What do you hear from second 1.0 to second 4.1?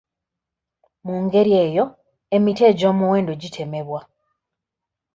Mu ngeri eyo, emiti egy'omuwendo gitemebwa.